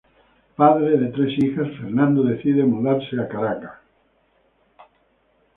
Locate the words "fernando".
1.79-2.23